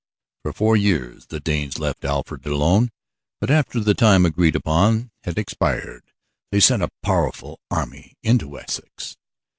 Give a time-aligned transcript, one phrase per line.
[0.41, 2.89] For four years the Danes left Alfred alone,
[3.39, 6.11] but after the time agreed upon had expired
[6.51, 9.15] they sent a powerful army into Wessex.